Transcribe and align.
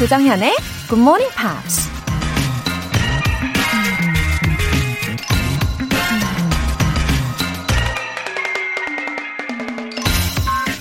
조정현의 0.00 0.56
Good 0.88 0.98
Morning 0.98 1.30
Pops. 1.36 1.90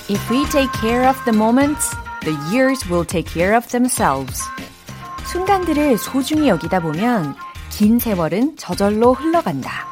If 0.08 0.32
we 0.32 0.46
take 0.46 0.72
care 0.80 1.06
of 1.06 1.22
the 1.26 1.36
moments, 1.36 1.94
the 2.22 2.32
years 2.50 2.90
will 2.90 3.06
take 3.06 3.30
care 3.30 3.58
of 3.58 3.68
themselves. 3.68 4.42
순간들을 5.26 5.98
소중히 5.98 6.48
여기다 6.48 6.80
보면 6.80 7.36
긴 7.72 8.00
세월은 8.00 8.56
저절로 8.56 9.16
흘러간다. 9.16 9.90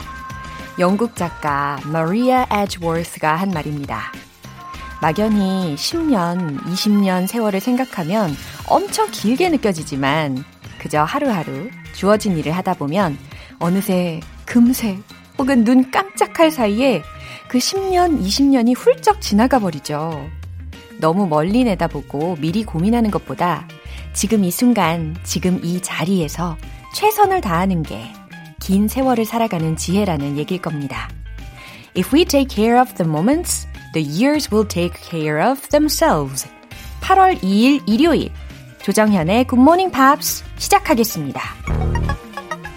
영국 0.80 1.18
작가 1.18 1.82
마리아 1.84 2.46
에즈워스가 2.50 3.36
한 3.36 3.50
말입니다. 3.50 4.14
막연히 5.02 5.76
10년, 5.76 6.64
20년 6.64 7.28
세월을 7.28 7.60
생각하면 7.60 8.34
엄청 8.68 9.10
길게 9.12 9.50
느껴지지만 9.50 10.44
그저 10.80 11.04
하루하루 11.04 11.70
주어진 11.94 12.38
일을 12.38 12.52
하다 12.52 12.76
보면 12.76 13.18
어느새 13.60 14.20
금세 14.46 14.98
혹은 15.38 15.64
눈 15.64 15.90
깜짝할 15.90 16.52
사이에 16.52 17.02
그 17.48 17.58
10년, 17.58 18.22
20년이 18.22 18.76
훌쩍 18.78 19.22
지나가 19.22 19.60
버리죠. 19.60 20.28
너무 21.00 21.28
멀리 21.28 21.64
내다보고 21.64 22.38
미리 22.40 22.64
고민하는 22.64 23.12
것보다 23.12 23.68
지금 24.14 24.44
이 24.44 24.52
순간, 24.52 25.16
지금 25.24 25.60
이 25.64 25.82
자리에서 25.82 26.58
최선을 26.94 27.42
다하는 27.42 27.84
게 27.84 28.12
긴 28.68 28.90
세월을 28.90 29.24
살아가는 29.24 29.78
지혜라는 29.78 30.38
얘기일 30.38 30.62
겁니다. 30.62 31.08
If 31.96 32.14
we 32.14 32.26
take 32.26 32.54
care 32.54 32.78
of 32.78 32.94
the 32.96 33.10
moments, 33.10 33.66
the 33.94 34.06
years 34.06 34.54
will 34.54 34.68
take 34.68 35.02
care 35.10 35.42
of 35.42 35.70
themselves. 35.70 36.50
8월 37.00 37.40
2일 37.40 37.82
일요일 37.88 38.30
조정현의 38.87 39.47
Good 39.47 39.61
Morning 39.61 39.93
Pops 39.93 40.45
시작하겠습니다. 40.59 41.41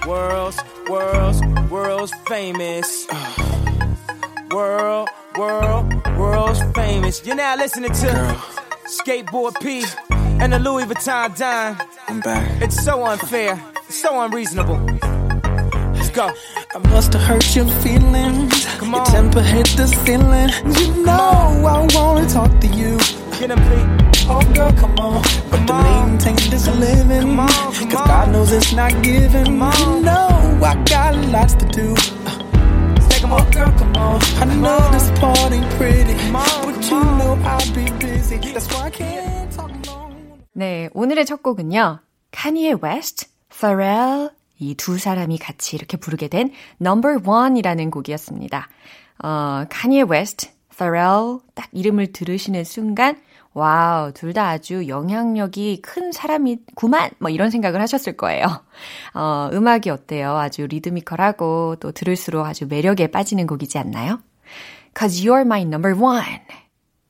World's, 0.06 0.58
world's, 0.88 1.42
world's 1.72 2.12
famous. 2.28 3.08
World, 4.52 5.10
world, 5.38 5.94
world's 6.18 6.62
famous. 6.74 7.22
You're 7.26 7.36
now 7.36 7.56
listening 7.58 7.92
to 7.92 8.08
Girl. 8.08 8.38
Skateboard 8.88 9.60
P 9.62 9.84
and 10.40 10.54
the 10.54 10.60
Louis 10.60 10.86
Vuitton 10.86 11.36
Dime. 11.36 11.76
I'm 12.08 12.20
back. 12.22 12.62
It's 12.62 12.84
so 12.84 13.04
unfair, 13.06 13.60
it's 13.88 14.00
so 14.00 14.22
unreasonable. 14.22 14.78
Let's 15.96 16.10
go. 16.12 16.30
I 16.76 16.78
must 16.90 17.14
have 17.14 17.24
hurt 17.24 17.56
your 17.56 17.66
feelings. 17.82 18.66
Come 18.78 18.92
Your 18.92 19.00
on. 19.02 19.06
temper 19.08 19.42
hit 19.42 19.66
the 19.76 19.88
ceiling. 19.88 20.50
You 20.78 21.04
know 21.04 21.66
I 21.66 21.88
wanna 21.96 22.30
talk 22.30 22.52
to 22.62 22.68
you. 22.68 22.98
Get 23.40 23.50
him, 23.50 23.58
P. 23.58 24.09
Oh 24.33 24.41
girl, 24.55 24.73
come 24.75 24.95
on. 24.99 25.23
But 25.51 25.61
to 25.61 25.67
Come 25.67 25.87
on. 25.87 26.11
maintain 26.11 26.37
this 26.51 26.67
living. 26.69 27.23
Come 27.23 27.41
on, 27.41 27.49
come 27.49 27.91
Cause. 27.91 28.07
God 28.07 28.27
knows 28.33 28.53
it's 28.53 28.73
not 28.73 28.93
given. 29.03 29.45
Come. 29.59 29.73
You 29.79 30.03
know 30.03 30.59
I 30.63 30.75
got 30.89 31.15
lots 31.35 31.55
to 31.55 31.67
do. 31.67 31.95
Oh 33.33 33.45
girl, 33.53 33.71
come 33.79 33.95
on. 33.97 34.21
I 34.41 34.45
know 34.57 34.79
on. 34.79 34.93
this 34.93 35.11
part 35.21 35.53
ain't 35.53 35.69
pretty. 35.79 36.15
Come 36.15 36.37
on, 36.37 36.65
But 36.67 36.75
come 36.83 36.91
you 36.91 36.97
on. 36.97 37.19
know 37.19 37.33
I'll 37.49 37.75
be 37.75 37.85
busy. 37.99 38.37
That's 38.53 38.67
why 38.73 38.87
I 38.87 38.91
can't 38.91 39.51
talk 39.53 39.71
long. 39.87 40.15
네, 40.55 40.89
오늘의 40.95 41.27
첫 41.27 41.43
곡은요. 41.43 42.01
카니에 42.33 42.75
웨스트, 42.81 43.27
Pharrell 43.53 44.31
이 44.61 44.75
두 44.75 44.99
사람이 44.99 45.39
같이 45.39 45.75
이렇게 45.77 45.97
부르게 45.97 46.29
된 46.29 46.51
Number 46.81 47.19
One이라는 47.27 47.91
곡이었습니다. 47.91 48.69
어, 49.23 49.65
카니에 49.71 50.03
웨스트, 50.09 50.49
Pharrell 50.77 51.39
딱 51.55 51.69
이름을 51.73 52.13
들으시는 52.13 52.65
순간 52.65 53.17
와우, 53.53 54.13
둘 54.13 54.33
다 54.33 54.49
아주 54.49 54.87
영향력이 54.87 55.83
큰 55.83 56.13
사람이구만! 56.13 57.11
뭐 57.19 57.31
이런 57.31 57.51
생각을 57.51 57.81
하셨을 57.81 58.17
거예요. 58.17 58.47
어, 59.15 59.51
음악이 59.53 59.91
어때요? 59.91 60.37
아주 60.37 60.67
리드미컬하고 60.69 61.77
또 61.81 61.91
들을수록 61.91 62.47
아주 62.47 62.67
매력에 62.69 63.09
빠지는 63.09 63.47
곡이지 63.49 63.77
않나요? 63.79 64.21
Cause 64.97 65.25
you're 65.25 65.43
my 65.45 65.63
number 65.63 66.01
one. 66.01 66.25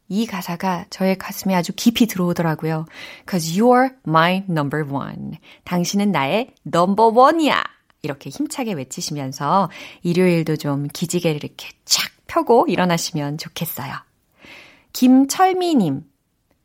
이 0.08 0.26
가사가 0.26 0.86
저의 0.90 1.18
가슴에 1.18 1.54
아주 1.54 1.72
깊이 1.76 2.06
들어오더라고요. 2.06 2.86
Cause 3.28 3.60
you're 3.60 3.94
my 4.08 4.44
number 4.48 4.84
one. 4.90 5.32
당신은 5.64 6.10
나의 6.10 6.54
number 6.66 7.12
one이야. 7.14 7.62
이렇게 8.02 8.30
힘차게 8.30 8.72
외치시면서 8.72 9.70
일요일도 10.02 10.56
좀 10.56 10.88
기지개를 10.88 11.44
이렇게 11.44 11.68
착 11.84 12.10
펴고 12.26 12.66
일어나시면 12.66 13.36
좋겠어요. 13.36 13.92
김철미님. 14.94 16.09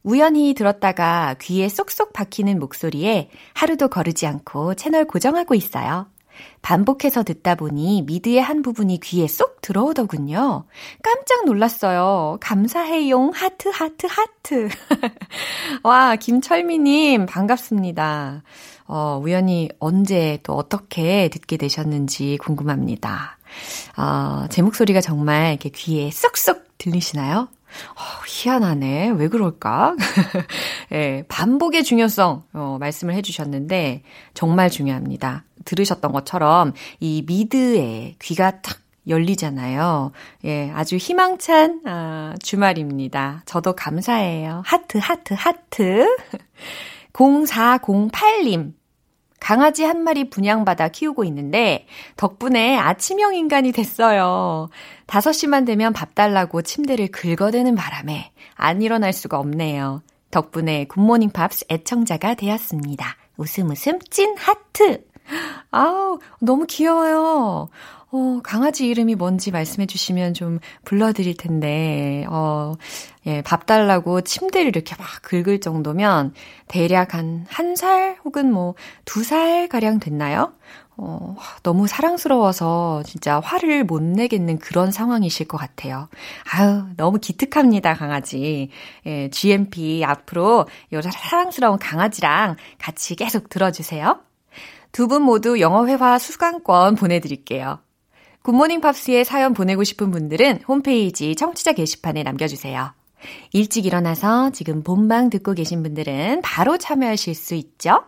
우연히 0.05 0.53
들었다가 0.53 1.35
귀에 1.41 1.67
쏙쏙 1.67 2.13
박히는 2.13 2.59
목소리에 2.59 3.29
하루도 3.55 3.87
거르지 3.87 4.27
않고 4.27 4.75
채널 4.75 5.05
고정하고 5.05 5.55
있어요. 5.55 6.05
반복해서 6.61 7.23
듣다 7.23 7.55
보니 7.55 8.03
미드의 8.03 8.39
한 8.39 8.61
부분이 8.61 8.99
귀에 8.99 9.27
쏙 9.27 9.61
들어오더군요. 9.61 10.65
깜짝 11.01 11.45
놀랐어요. 11.45 12.37
감사해용 12.39 13.31
하트 13.33 13.69
하트 13.69 14.05
하트. 14.05 14.69
와, 15.81 16.15
김철미님 16.15 17.25
반갑습니다. 17.25 18.43
어, 18.87 19.19
우연히 19.23 19.69
언제 19.79 20.37
또 20.43 20.53
어떻게 20.53 21.29
듣게 21.29 21.57
되셨는지 21.57 22.37
궁금합니다. 22.41 23.39
어, 23.97 24.45
제 24.49 24.61
목소리가 24.61 25.01
정말 25.01 25.49
이렇게 25.51 25.69
귀에 25.69 26.11
쏙쏙 26.11 26.77
들리시나요? 26.77 27.47
어, 27.95 28.01
희한하네. 28.27 29.09
왜 29.17 29.27
그럴까? 29.27 29.95
예, 30.93 31.23
반복의 31.27 31.83
중요성, 31.83 32.43
어, 32.53 32.77
말씀을 32.79 33.13
해주셨는데, 33.15 34.03
정말 34.33 34.69
중요합니다. 34.69 35.43
들으셨던 35.65 36.11
것처럼, 36.11 36.73
이 36.99 37.23
미드에 37.25 38.15
귀가 38.21 38.61
탁 38.61 38.79
열리잖아요. 39.07 40.11
예, 40.45 40.71
아주 40.73 40.97
희망찬, 40.97 41.81
아, 41.85 42.33
주말입니다. 42.41 43.43
저도 43.45 43.73
감사해요. 43.75 44.63
하트, 44.65 44.97
하트, 44.97 45.33
하트. 45.37 46.07
0408님. 47.13 48.73
강아지 49.39 49.83
한 49.83 50.01
마리 50.01 50.29
분양받아 50.29 50.87
키우고 50.87 51.23
있는데 51.25 51.85
덕분에 52.17 52.77
아침형 52.77 53.35
인간이 53.35 53.71
됐어요. 53.71 54.69
5시만 55.07 55.65
되면 55.65 55.93
밥 55.93 56.15
달라고 56.15 56.61
침대를 56.61 57.09
긁어대는 57.09 57.75
바람에 57.75 58.31
안 58.55 58.81
일어날 58.81 59.13
수가 59.13 59.39
없네요. 59.39 60.01
덕분에 60.31 60.85
굿모닝 60.85 61.29
팝스 61.31 61.65
애청자가 61.69 62.33
되었습니다. 62.35 63.15
웃음 63.37 63.69
웃음 63.69 63.99
찐 64.09 64.35
하트. 64.37 65.05
아우, 65.71 66.19
너무 66.39 66.65
귀여워요. 66.67 67.69
어, 68.11 68.39
강아지 68.43 68.87
이름이 68.87 69.15
뭔지 69.15 69.51
말씀해 69.51 69.87
주시면 69.87 70.33
좀 70.35 70.59
불러드릴 70.85 71.35
텐데, 71.35 72.25
어, 72.29 72.73
예, 73.25 73.41
밥 73.41 73.65
달라고 73.65 74.21
침대를 74.21 74.67
이렇게 74.69 74.95
막 74.97 75.07
긁을 75.23 75.59
정도면 75.59 76.33
대략 76.67 77.13
한 77.15 77.45
한 77.49 77.75
살 77.75 78.17
혹은 78.23 78.51
뭐 78.53 78.75
두 79.05 79.23
살 79.23 79.67
가량 79.67 79.99
됐나요? 79.99 80.53
어, 80.97 81.35
너무 81.63 81.87
사랑스러워서 81.87 83.03
진짜 83.05 83.39
화를 83.41 83.83
못 83.83 84.01
내겠는 84.01 84.59
그런 84.59 84.91
상황이실 84.91 85.47
것 85.47 85.57
같아요. 85.57 86.07
아유, 86.53 86.85
너무 86.95 87.19
기특합니다, 87.19 87.95
강아지. 87.95 88.69
예, 89.05 89.29
GMP 89.29 90.03
앞으로 90.05 90.67
요 90.93 91.01
사랑스러운 91.01 91.77
강아지랑 91.79 92.55
같이 92.79 93.15
계속 93.15 93.49
들어주세요. 93.49 94.19
두 94.91 95.07
분 95.07 95.23
모두 95.23 95.59
영어회화 95.59 96.17
수강권 96.17 96.95
보내드릴게요. 96.95 97.79
굿모닝 98.43 98.79
팝스에 98.79 99.23
사연 99.25 99.53
보내고 99.53 99.83
싶은 99.83 100.11
분들은 100.11 100.61
홈페이지 100.67 101.35
청취자 101.35 101.73
게시판에 101.73 102.23
남겨주세요. 102.23 102.93
일찍 103.51 103.85
일어나서 103.85 104.51
지금 104.51 104.83
본방 104.83 105.29
듣고 105.29 105.53
계신 105.53 105.83
분들은 105.83 106.41
바로 106.43 106.77
참여하실 106.77 107.35
수 107.35 107.55
있죠? 107.55 108.03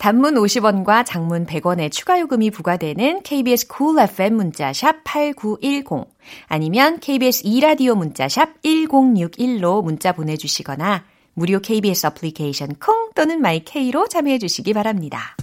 단문 0.00 0.34
50원과 0.36 1.04
장문 1.04 1.44
100원의 1.44 1.92
추가 1.92 2.18
요금이 2.18 2.50
부과되는 2.50 3.22
KBS 3.22 3.68
cool 3.76 4.02
FM 4.08 4.34
문자샵 4.34 5.04
8910 5.04 6.08
아니면 6.48 6.98
KBS 7.00 7.42
2라디오 7.44 7.94
문자샵 7.98 8.62
1061로 8.62 9.84
문자 9.84 10.12
보내주시거나 10.12 11.04
무료 11.34 11.60
KBS 11.60 12.06
어플리케이션 12.06 12.76
콩 12.80 13.10
또는 13.14 13.42
마이케이로 13.42 14.08
참여해 14.08 14.38
주시기 14.38 14.72
바랍니다. 14.72 15.36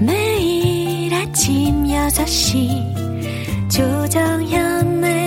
매일 0.00 1.14
아침 1.14 1.84
6시 1.84 3.70
조정현의 3.70 5.21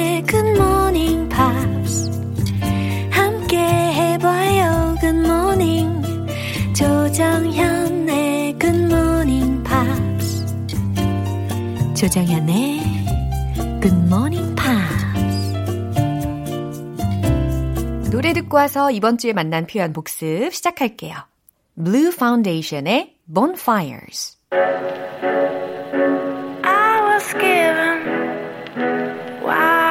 조정현의 11.95 12.81
굿모닝 13.81 14.53
팝스 14.55 15.05
노래 18.11 18.33
듣고 18.33 18.57
와서 18.57 18.91
이번 18.91 19.17
주에 19.17 19.31
만난 19.31 19.65
표현 19.65 19.93
복습 19.93 20.53
시작할게요. 20.53 21.15
Blue 21.75 22.09
Foundation의 22.09 23.15
Bonfires. 23.33 24.37
I 26.63 27.01
was 27.07 27.33
given 27.33 28.03
wine. 29.41 29.84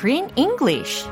Screen 0.00 0.30
English. 0.34 1.06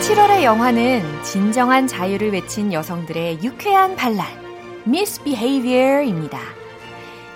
(7월의) 0.00 0.42
영화는 0.42 1.22
진정한 1.22 1.86
자유를 1.86 2.32
외친 2.32 2.72
여성들의 2.72 3.38
유쾌한 3.44 3.94
반란 3.94 4.26
(misbehavior입니다) 4.84 6.40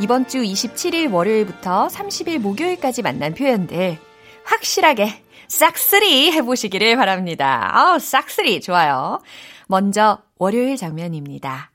이번 0.01 0.27
주 0.27 0.39
27일 0.39 1.13
월요일부터 1.13 1.87
30일 1.87 2.41
목요일까지 2.41 3.03
만난 3.03 3.35
표현들 3.35 3.99
확실하게 4.43 5.28
싹쓸이 5.49 6.33
해보시기를 6.33 6.97
바랍니다. 6.97 7.71
아우, 7.73 7.99
싹쓸이 7.99 8.61
좋아요. 8.61 9.21
먼저 9.67 10.23
월요일 10.39 10.77
장면입니다. 10.77 11.71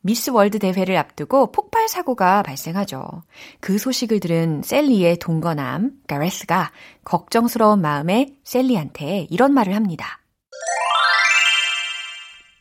미스 0.00 0.30
월드 0.30 0.60
대회를 0.60 0.96
앞두고 0.96 1.50
폭발 1.50 1.88
사고가 1.88 2.42
발생하죠. 2.44 3.24
그 3.60 3.76
소식을 3.76 4.20
들은 4.20 4.62
셀리의 4.62 5.18
동거남 5.18 5.90
가레스가 6.06 6.70
걱정스러운 7.04 7.80
마음에 7.80 8.34
셀리한테 8.44 9.26
이런 9.30 9.52
말을 9.52 9.74
합니다. 9.74 10.20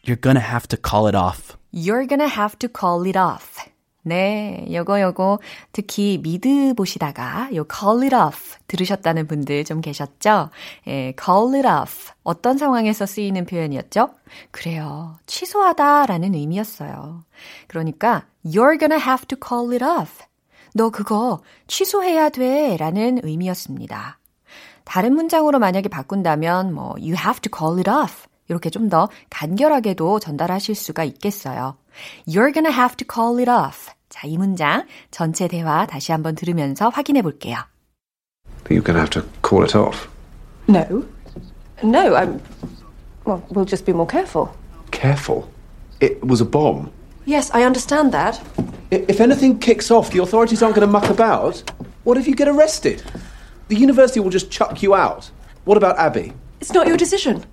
You're 0.07 0.21
gonna 0.21 0.43
have 0.43 0.67
to 0.67 0.77
call 0.83 1.05
it 1.05 1.15
off. 1.15 1.55
You're 1.71 2.07
gonna 2.07 2.29
have 2.29 2.57
to 2.57 2.69
call 2.69 3.05
it 3.05 3.17
off. 3.17 3.74
네, 4.07 4.67
요거 4.71 5.01
요거 5.01 5.39
특히 5.71 6.19
미드 6.21 6.75
보시다가 6.75 7.49
요 7.55 7.65
call 7.67 8.03
it 8.03 8.15
off 8.15 8.59
들으셨다는 8.67 9.25
분들 9.25 9.65
좀 9.65 9.81
계셨죠? 9.81 10.51
예, 10.87 11.15
call 11.19 11.55
it 11.55 11.67
off 11.67 12.11
어떤 12.21 12.59
상황에서 12.59 13.07
쓰이는 13.07 13.47
표현이었죠? 13.47 14.11
그래요. 14.51 15.17
취소하다라는 15.25 16.35
의미였어요. 16.35 17.23
그러니까 17.67 18.25
you're 18.45 18.79
gonna 18.79 19.01
have 19.03 19.25
to 19.25 19.37
call 19.43 19.73
it 19.73 19.83
off. 19.83 20.23
너 20.75 20.91
그거 20.91 21.41
취소해야 21.65 22.29
돼라는 22.29 23.21
의미였습니다. 23.23 24.19
다른 24.83 25.15
문장으로 25.15 25.57
만약에 25.57 25.89
바꾼다면 25.89 26.75
뭐 26.75 26.91
you 26.99 27.15
have 27.15 27.39
to 27.41 27.49
call 27.51 27.79
it 27.79 27.89
off 27.89 28.27
이렇게 28.48 28.68
좀 28.70 28.88
더 28.88 29.08
간결하게도 29.30 30.18
전달하실 30.20 30.74
수가 30.74 31.04
있겠어요. 31.04 31.76
You're 32.26 32.52
gonna 32.52 32.72
have 32.72 32.96
to 32.96 33.06
call 33.10 33.38
it 33.38 33.50
off. 33.50 33.90
자, 34.08 34.26
이 34.26 34.36
문장 34.36 34.86
전체 35.12 35.46
대화 35.46 35.86
다시 35.86 36.10
한번 36.12 36.34
들으면서 36.34 36.88
확인해 36.88 37.22
볼게요. 37.22 37.58
But 38.64 38.74
you're 38.74 38.82
going 38.84 38.94
to 38.96 39.00
have 39.00 39.10
to 39.10 39.22
call 39.42 39.62
it 39.64 39.76
off. 39.76 40.08
No. 40.68 41.04
No, 41.82 42.14
I'm. 42.16 42.40
Well, 43.24 43.42
we'll 43.50 43.64
just 43.64 43.84
be 43.86 43.92
more 43.92 44.06
careful. 44.10 44.48
Careful. 44.90 45.48
It 46.00 46.18
was 46.26 46.40
a 46.40 46.44
bomb. 46.44 46.90
Yes, 47.24 47.50
I 47.54 47.62
understand 47.64 48.12
that. 48.12 48.40
I- 48.92 49.04
If 49.08 49.20
anything 49.20 49.58
kicks 49.60 49.90
off, 49.90 50.10
the 50.10 50.20
authorities 50.20 50.62
aren't 50.62 50.74
going 50.74 50.86
to 50.86 50.90
muck 50.92 51.08
about. 51.08 51.62
What 52.04 52.18
if 52.18 52.26
you 52.26 52.34
get 52.34 52.48
arrested? 52.48 53.02
The 53.68 53.76
university 53.76 54.18
will 54.20 54.30
just 54.30 54.50
chuck 54.50 54.82
you 54.82 54.94
out. 54.94 55.30
What 55.64 55.76
about 55.76 55.96
Abby? 55.98 56.32
It's 56.60 56.72
not 56.74 56.86
your 56.88 56.96
decision. 56.96 57.44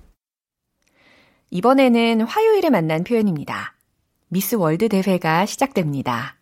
이번에는 1.53 2.21
화요일에 2.21 2.71
만난 2.71 3.03
표현입니다. 3.03 3.75
미스 4.27 4.55
월드 4.55 4.89
대회가 4.89 5.45
시작됩니다. 5.45 6.35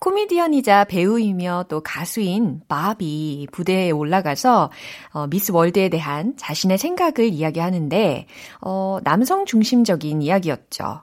코미디언이자 0.00 0.84
배우이며 0.84 1.66
또 1.68 1.80
가수인 1.80 2.62
바비 2.66 3.46
무대에 3.56 3.92
올라가서 3.92 4.72
어, 5.12 5.26
미스 5.28 5.52
월드에 5.52 5.90
대한 5.90 6.34
자신의 6.36 6.76
생각을 6.76 7.28
이야기하는데 7.28 8.26
어, 8.60 8.98
남성 9.04 9.46
중심적인 9.46 10.22
이야기였죠. 10.22 11.02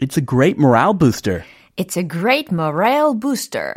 It's 0.00 0.16
a 0.16 0.24
great 0.26 0.58
morale 0.58 0.94
booster. 0.98 1.44
It's 1.76 1.98
a 1.98 2.08
great 2.08 2.48
morale 2.50 3.12
booster. 3.14 3.74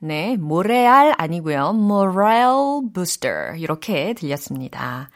네, 0.00 0.36
모레알 0.36 1.14
아니고요. 1.16 1.70
morale 1.74 2.82
booster 2.92 3.56
이렇게 3.56 4.12
들렸습니다. 4.12 5.08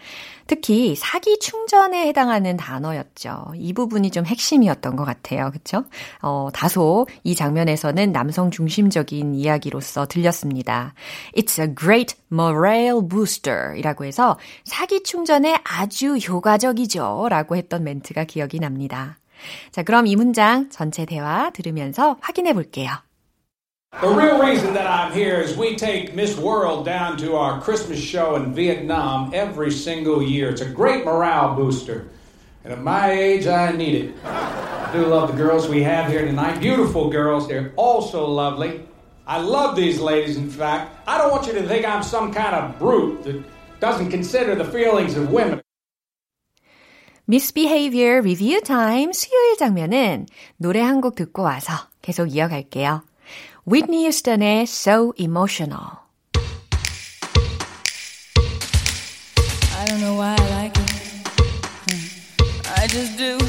특히 0.49 0.97
사기 0.97 1.39
충전에 1.39 2.09
해당하는 2.09 2.56
단어였죠. 2.56 3.53
이 3.55 3.73
부분이 3.75 4.11
좀 4.11 4.25
핵심이었던 4.25 4.97
것 4.97 5.05
같아요. 5.05 5.50
그렇죠? 5.50 5.85
어, 6.23 6.49
다소 6.52 7.07
이 7.23 7.35
장면에서는 7.35 8.11
남성 8.12 8.50
중심적인 8.50 9.35
이야기로서 9.35 10.07
들렸습니다. 10.07 10.95
It's 11.37 11.61
a 11.61 11.75
great 11.78 12.17
morale 12.33 13.07
booster 13.07 13.76
이라고 13.76 14.07
해서 14.07 14.38
사기 14.64 15.02
충전에 15.02 15.61
아주 15.64 16.17
효과적이죠. 16.17 17.28
라고 17.28 17.55
했던 17.55 17.85
멘트가 17.85 18.25
기억이 18.25 18.59
납니다. 18.59 19.19
자, 19.71 19.83
그럼 19.83 20.07
이 20.07 20.17
문장 20.17 20.71
전체 20.71 21.05
대화 21.05 21.50
들으면서 21.50 22.17
확인해 22.21 22.55
볼게요. 22.55 22.90
The 24.03 24.10
real 24.10 24.44
reason 24.44 24.74
that 24.74 24.86
I'm 24.86 25.13
here 25.13 25.39
is 25.39 25.56
we 25.56 25.77
take 25.77 26.13
Miss 26.13 26.36
World 26.38 26.84
down 26.84 27.15
to 27.20 27.38
our 27.38 27.62
Christmas 27.62 28.01
show 28.01 28.36
in 28.36 28.53
Vietnam 28.53 29.32
every 29.34 29.72
single 29.72 30.22
year. 30.22 30.50
It's 30.50 30.60
a 30.60 30.68
great 30.68 31.06
morale 31.06 31.56
booster. 31.56 32.10
And 32.65 32.74
at 32.74 32.82
my 32.82 33.12
age, 33.12 33.48
I 33.48 33.72
need 33.72 33.96
it. 33.96 34.25
I 34.25 34.89
do 34.92 35.06
love 35.06 35.32
the 35.32 35.38
girls 35.38 35.70
we 35.70 35.84
have 35.84 36.12
here 36.12 36.25
tonight. 36.25 36.60
Beautiful 36.60 37.10
girls. 37.10 37.48
They're 37.48 37.72
all 37.77 38.01
so 38.01 38.30
lovely. 38.30 38.84
I 39.25 39.39
love 39.39 39.77
these 39.77 40.01
ladies, 40.01 40.36
in 40.36 40.50
fact. 40.50 40.92
I 41.08 41.18
don't 41.18 41.32
want 41.32 41.48
you 41.48 41.53
to 41.53 41.63
think 41.63 41.86
I'm 41.86 42.03
some 42.03 42.34
kind 42.34 42.56
of 42.56 42.77
brute 42.77 43.24
that 43.24 43.42
doesn't 43.80 44.10
consider 44.12 44.53
the 44.53 44.65
feelings 44.65 45.15
of 45.15 45.32
women. 45.32 45.62
Misbehavior 47.25 48.20
Review 48.22 48.60
Time 48.60 49.13
수요일 49.13 49.56
장면은 49.58 50.25
노래 50.58 50.82
한 50.82 51.00
곡 51.00 51.15
듣고 51.15 51.44
와서 51.44 51.88
계속 52.01 52.36
이어갈게요. 52.36 53.03
Whitney 53.71 54.05
Houston의 54.05 54.67
So 54.67 55.13
Emotional. 55.19 56.01
I 59.77 59.85
don't 59.85 60.01
know 60.01 60.15
why 60.15 60.35
I 60.39 60.49
like 60.57 60.75
it. 60.75 60.89
I 62.79 62.87
just 62.87 63.19
do. 63.19 63.48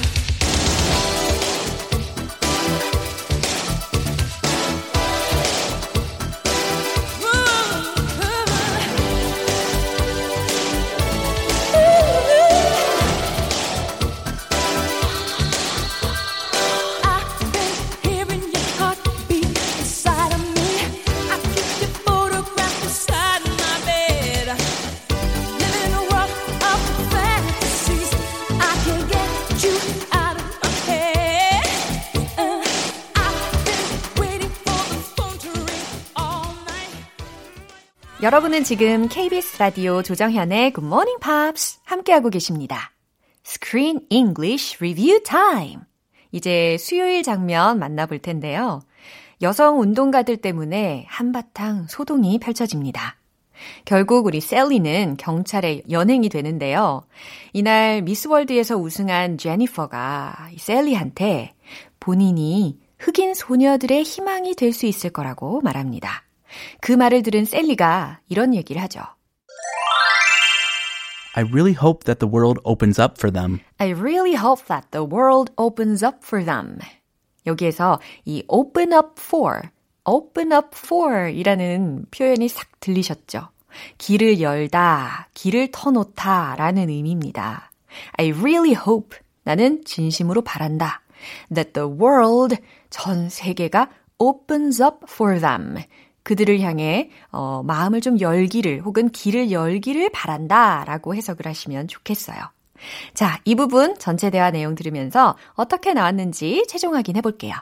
여러분은 38.22 38.66
지금 38.66 39.08
KBS 39.08 39.60
라디오 39.60 40.02
조정현의 40.04 40.74
Good 40.74 40.86
Morning 40.86 41.20
Pops 41.22 41.80
함께하고 41.86 42.30
계십니다. 42.30 42.92
Screen 43.46 44.02
English 44.10 44.76
Review 44.80 45.24
Time. 45.24 45.84
이제 46.34 46.76
수요일 46.80 47.24
장면 47.24 47.80
만나볼 47.80 48.20
텐데요. 48.20 48.82
여성 49.42 49.80
운동가들 49.80 50.36
때문에 50.38 51.06
한바탕 51.08 51.88
소동이 51.88 52.40
펼쳐집니다. 52.40 53.16
결국 53.86 54.26
우리 54.26 54.42
셀리는 54.42 55.16
경찰의 55.16 55.84
연행이 55.90 56.28
되는데요. 56.28 57.04
이날 57.54 58.02
미스월드에서 58.02 58.76
우승한 58.76 59.38
제니퍼가 59.38 60.50
셀리한테 60.58 61.54
본인이 62.02 62.78
흑인 63.00 63.34
소녀들의 63.34 64.04
희망이 64.04 64.56
될 64.56 64.74
수 64.74 64.86
있을 64.88 65.10
거라고 65.10 65.62
말합니다. 65.62 66.28
그 66.82 66.91
말을 66.91 67.24
들은 67.24 67.46
셀리가 67.46 68.20
이런 68.29 68.53
얘기를 68.53 68.82
하죠. 68.84 69.01
I 71.36 71.44
really 71.44 71.74
hope 71.74 72.06
that 72.06 72.20
the 72.20 72.29
world 72.29 72.60
opens 72.63 73.00
up 73.00 73.15
for 73.18 73.32
them. 73.32 73.60
I 73.77 73.91
really 73.91 74.36
hope 74.36 74.65
that 74.68 74.88
the 74.91 75.06
world 75.06 75.53
opens 75.58 76.03
up 76.03 76.20
for 76.24 76.44
them. 76.44 76.79
여기에서 77.46 78.00
이 78.25 78.44
open 78.48 78.94
up 78.94 79.22
for, 79.22 79.62
open 80.06 80.51
up 80.51 80.70
for 80.74 81.29
이라는 81.29 82.06
표현이 82.12 82.48
싹 82.48 82.79
들리셨죠? 82.79 83.50
길을 83.98 84.41
열다, 84.41 85.29
길을 85.34 85.70
터놓다 85.72 86.56
라는 86.58 86.89
의미입니다. 86.89 87.72
I 88.18 88.32
really 88.32 88.72
hope, 88.74 89.18
나는 89.44 89.84
진심으로 89.86 90.41
바란다. 90.41 91.01
That 91.53 91.74
the 91.74 91.88
world, 91.88 92.58
전 92.89 93.29
세계가 93.29 93.89
opens 94.18 94.82
up 94.82 95.06
for 95.08 95.39
them. 95.39 95.77
그들을 96.24 96.60
향해 96.62 97.10
어, 97.32 97.64
마음을 97.64 98.02
좀 98.02 98.20
열기를 98.20 98.82
혹은 98.82 99.10
길을 99.10 99.52
열기를 99.52 100.10
바란다 100.12 100.84
라고 100.86 101.16
해석을 101.16 101.46
하시면 101.46 101.88
좋겠어요. 101.88 102.38
자, 103.14 103.40
이 103.46 103.56
부분 103.56 103.98
전체 103.98 104.30
대화 104.30 104.52
내용 104.52 104.76
들으면서 104.76 105.36
어떻게 105.54 105.94
나왔는지 105.94 106.66
최종 106.68 106.96
확인해 106.96 107.22
볼게요. 107.22 107.56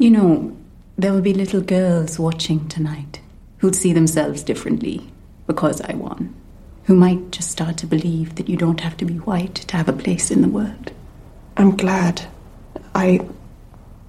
You 0.00 0.10
know, 0.10 0.56
there 0.98 1.12
will 1.12 1.22
be 1.22 1.32
little 1.32 1.64
girls 1.64 2.18
watching 2.18 2.66
tonight 2.68 3.20
who'll 3.60 3.74
see 3.74 3.92
themselves 3.92 4.42
differently 4.42 5.12
because 5.46 5.82
I 5.82 5.94
won. 5.94 6.34
Who 6.88 6.96
might 6.96 7.30
just 7.30 7.50
start 7.50 7.76
to 7.78 7.86
believe 7.86 8.34
that 8.34 8.48
you 8.48 8.56
don't 8.56 8.80
have 8.80 8.96
to 8.96 9.04
be 9.04 9.14
white 9.14 9.54
to 9.68 9.76
have 9.76 9.88
a 9.88 9.92
place 9.92 10.32
in 10.32 10.42
the 10.42 10.48
world. 10.48 10.90
I'm 11.56 11.76
glad. 11.76 12.22
I. 12.94 13.20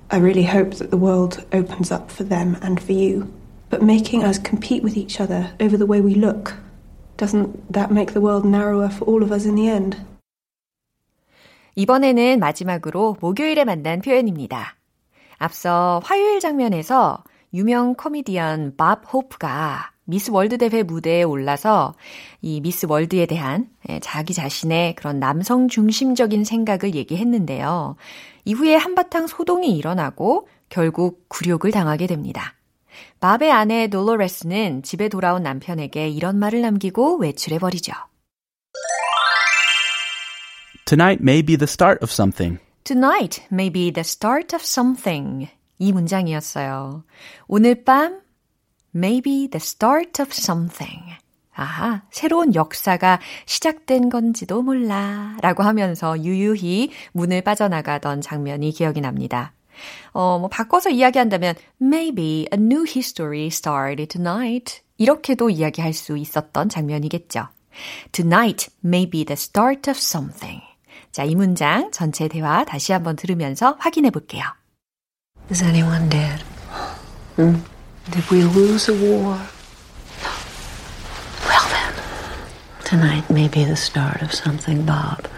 I 0.10 0.17
really 0.17 0.43
hope 0.43 0.75
that 0.75 0.91
the 0.91 0.98
world 0.98 1.43
opens 1.51 1.91
up 1.91 2.12
for 2.12 2.24
them 2.24 2.58
and 2.62 2.82
for 2.82 2.93
you. 2.93 3.32
But 3.73 3.81
making 3.81 4.23
us 4.23 4.37
compete 4.37 4.83
with 4.83 4.95
each 4.95 5.19
other 5.19 5.49
over 5.59 5.79
the 5.79 5.87
way 5.87 5.99
we 5.99 6.13
look, 6.13 6.53
doesn't 7.17 7.73
that 7.73 7.89
make 7.89 8.13
the 8.13 8.21
world 8.21 8.45
narrower 8.45 8.87
for 8.87 9.09
all 9.09 9.23
of 9.23 9.33
us 9.33 9.47
in 9.47 9.55
the 9.55 9.67
end? 9.67 9.97
이번에는 11.73 12.39
마지막으로 12.39 13.17
목요일에 13.19 13.65
만난 13.65 14.03
표현입니다. 14.03 14.75
앞서 15.39 16.01
화요일 16.03 16.39
장면에서 16.39 17.23
유명 17.55 17.95
코미디언 17.95 18.75
밥 18.77 19.11
호프가 19.11 19.89
미스 20.03 20.29
월드 20.29 20.59
대회 20.59 20.83
무대에 20.83 21.23
올라서 21.23 21.95
이 22.43 22.61
미스 22.61 22.85
월드에 22.87 23.25
대한 23.25 23.69
자기 24.01 24.35
자신의 24.35 24.93
그런 24.93 25.19
남성 25.19 25.67
중심적인 25.67 26.43
생각을 26.43 26.93
얘기했는데요. 26.93 27.95
이후에 28.45 28.75
한바탕 28.75 29.25
소동이 29.25 29.75
일어나고 29.75 30.47
결국 30.69 31.27
굴욕을 31.27 31.71
당하게 31.71 32.05
됩니다. 32.05 32.53
밥의 33.19 33.51
아내 33.51 33.88
돌로레스는 33.88 34.83
집에 34.83 35.09
돌아온 35.09 35.43
남편에게 35.43 36.09
이런 36.09 36.38
말을 36.38 36.62
남기고 36.62 37.17
외출해버리죠. 37.17 37.93
Tonight 40.85 41.21
may 41.23 41.41
be 41.41 41.57
the 41.57 41.67
start 41.67 42.00
of 42.03 42.12
something. 42.12 42.59
Tonight 42.83 43.43
may 43.51 43.71
be 43.71 43.91
the 43.91 44.01
start 44.01 44.55
of 44.55 44.63
something. 44.63 45.50
이 45.79 45.91
문장이었어요. 45.91 47.03
오늘 47.47 47.83
밤 47.83 48.21
may 48.95 49.21
be 49.21 49.47
the 49.50 49.57
start 49.57 50.21
of 50.21 50.31
something. 50.31 51.13
아하, 51.55 52.01
새로운 52.09 52.55
역사가 52.55 53.19
시작된 53.45 54.09
건지도 54.09 54.62
몰라. 54.62 55.38
라고 55.41 55.63
하면서 55.63 56.21
유유히 56.21 56.91
문을 57.13 57.41
빠져나가던 57.41 58.21
장면이 58.21 58.71
기억이 58.71 59.01
납니다. 59.01 59.53
어, 60.12 60.38
뭐, 60.38 60.48
바꿔서 60.48 60.90
이야기한다면, 60.90 61.54
maybe 61.80 62.48
a 62.52 62.58
new 62.58 62.84
history 62.84 63.46
started 63.46 64.06
tonight. 64.06 64.82
이렇게도 64.96 65.50
이야기할 65.50 65.92
수 65.92 66.16
있었던 66.16 66.68
장면이겠죠. 66.68 67.48
Tonight 68.12 68.70
may 68.84 69.08
be 69.08 69.25
the 69.25 69.34
start 69.34 69.88
of 69.88 69.98
something. 69.98 70.60
자, 71.12 71.25
이 71.25 71.34
문장 71.34 71.90
전체 71.92 72.28
대화 72.28 72.64
다시 72.64 72.92
한번 72.92 73.16
들으면서 73.16 73.76
확인해 73.78 74.10
볼게요. 74.10 74.42
Is 75.50 75.62
anyone 75.62 76.08
dead? 76.08 76.44
Hmm? 77.37 77.62
Did 78.10 78.25
we 78.30 78.42
lose 78.42 78.90
a 78.90 78.94
war? 78.94 79.38
Well 81.46 81.66
then, 81.70 81.94
tonight 82.84 83.30
may 83.30 83.48
be 83.48 83.64
the 83.64 83.76
start 83.76 84.22
of 84.22 84.32
something, 84.34 84.84
Bob. 84.84 85.28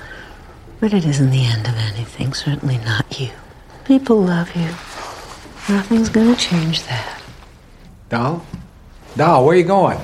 But 0.80 0.94
it 0.94 1.04
isn't 1.04 1.30
the 1.30 1.44
end 1.44 1.68
of 1.68 1.76
anything, 1.76 2.32
certainly 2.32 2.78
not 2.78 3.20
you. 3.20 3.30
People 3.84 4.16
love 4.20 4.54
you. 4.54 4.68
Nothing's 5.68 6.08
gonna 6.08 6.36
change 6.36 6.82
that. 6.86 7.20
Doll? 8.08 8.42
Doll, 9.16 9.44
where 9.44 9.56
you 9.56 9.64
going? 9.64 9.98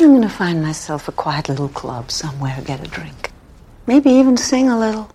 I'm 0.00 0.12
gonna 0.12 0.28
find 0.28 0.62
myself 0.62 1.08
a 1.08 1.12
quiet 1.12 1.48
little 1.48 1.68
club 1.68 2.10
somewhere, 2.10 2.60
get 2.66 2.80
a 2.80 2.88
drink. 2.88 3.30
Maybe 3.86 4.10
even 4.10 4.36
sing 4.36 4.68
a 4.68 4.78
little. 4.78 5.08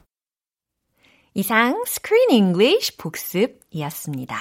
이상 1.36 1.84
Screen 1.86 2.32
English 2.32 2.98
복습이었습니다. 2.98 4.38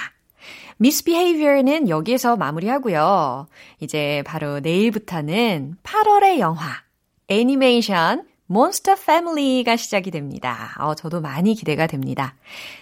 Misbehavior는 0.81 1.89
여기에서 1.89 2.37
마무리하고요. 2.37 3.47
이제 3.79 4.23
바로 4.25 4.59
내일부터는 4.59 5.77
8월의 5.83 6.39
영화, 6.39 6.83
애니메이션, 7.27 8.23
Monster 8.50 9.00
Family가 9.00 9.76
시작이 9.76 10.10
됩니다. 10.10 10.74
어, 10.78 10.94
저도 10.94 11.20
많이 11.20 11.54
기대가 11.54 11.86
됩니다. 11.86 12.34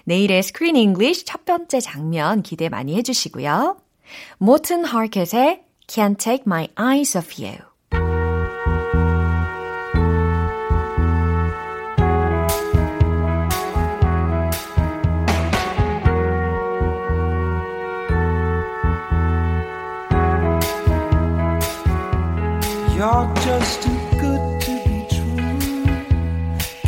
내일의 0.05 0.39
Screen 0.39 0.77
English 0.77 1.25
첫 1.25 1.45
번째 1.45 1.81
장면 1.81 2.43
기대 2.43 2.69
많이 2.69 2.97
해주시고요. 2.97 3.77
모튼 4.39 4.85
하켓의 4.85 5.65
Can't 5.87 6.19
Take 6.19 6.45
My 6.47 6.69
Eyes 6.77 7.17
Off 7.17 7.43
You. 7.43 7.59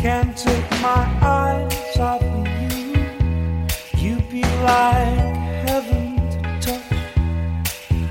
Can't 0.05 0.37
take 0.37 0.69
my 0.83 1.03
eyes 1.19 1.97
off 1.97 2.21
of 2.21 2.47
you. 2.61 2.93
You 3.97 4.21
be 4.29 4.43
like 4.61 5.65
heaven 5.65 6.17
to 6.29 6.39
touch. 6.61 6.99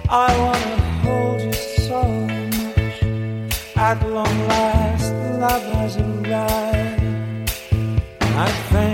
I 0.08 0.36
wanna 0.42 0.76
hold 1.04 1.40
you 1.40 1.52
so 1.52 2.02
much. 2.02 3.76
At 3.76 4.02
long 4.10 4.36
last, 4.48 5.14
love 5.38 5.62
has 5.76 5.96
arrived. 5.96 7.52
I 8.42 8.48
thank 8.72 8.93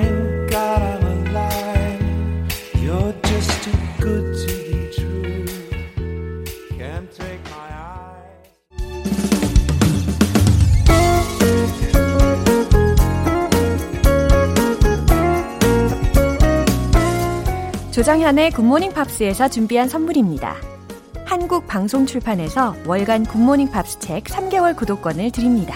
조정현의 18.00 18.52
굿모닝 18.52 18.94
팝스에서 18.94 19.48
준비한 19.48 19.86
선물입니다. 19.86 20.56
한국 21.26 21.66
방송 21.66 22.06
출판에서 22.06 22.74
월간 22.86 23.26
굿모닝 23.26 23.70
팝스 23.70 23.98
책 23.98 24.24
3개월 24.24 24.74
구독권을 24.74 25.30
드립니다. 25.30 25.74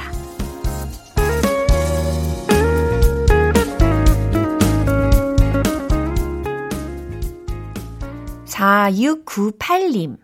(4698님) 8.46 10.16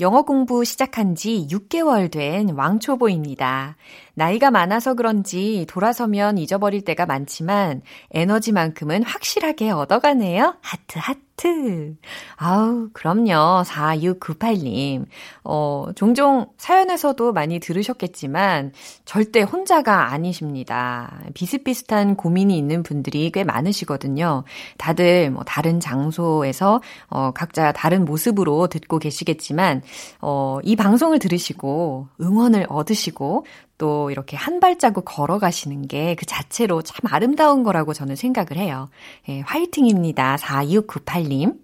영어 0.00 0.22
공부 0.22 0.64
시작한 0.64 1.14
지 1.14 1.46
6개월 1.48 2.10
된 2.10 2.50
왕초보입니다. 2.50 3.76
나이가 4.14 4.50
많아서 4.50 4.94
그런지 4.94 5.64
돌아서면 5.68 6.38
잊어버릴 6.38 6.82
때가 6.82 7.06
많지만 7.06 7.82
에너지만큼은 8.10 9.04
확실하게 9.04 9.70
얻어가네요. 9.70 10.56
하트 10.60 10.98
하트. 10.98 11.25
하트. 11.36 11.96
아우, 12.36 12.88
그럼요. 12.92 13.62
4698님. 13.64 15.04
어, 15.44 15.86
종종 15.94 16.46
사연에서도 16.56 17.32
많이 17.32 17.60
들으셨겠지만, 17.60 18.72
절대 19.04 19.42
혼자가 19.42 20.12
아니십니다. 20.12 21.20
비슷비슷한 21.34 22.16
고민이 22.16 22.56
있는 22.56 22.82
분들이 22.82 23.30
꽤 23.30 23.44
많으시거든요. 23.44 24.44
다들 24.78 25.30
뭐 25.30 25.44
다른 25.44 25.78
장소에서, 25.78 26.80
어, 27.08 27.30
각자 27.32 27.72
다른 27.72 28.04
모습으로 28.04 28.66
듣고 28.68 28.98
계시겠지만, 28.98 29.82
어, 30.20 30.58
이 30.62 30.74
방송을 30.74 31.18
들으시고, 31.18 32.08
응원을 32.20 32.66
얻으시고, 32.68 33.44
또 33.78 34.10
이렇게 34.10 34.36
한 34.36 34.60
발자국 34.60 35.04
걸어가시는 35.04 35.88
게 35.88 36.16
그 36.16 36.24
자체로 36.26 36.82
참 36.82 36.98
아름다운 37.10 37.62
거라고 37.62 37.92
저는 37.92 38.16
생각을 38.16 38.56
해요. 38.56 38.88
예, 39.28 39.40
화이팅입니다. 39.40 40.36
4698님. 40.36 41.58